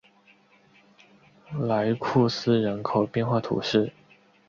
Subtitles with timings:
[1.59, 3.93] 莱库斯人口变化图示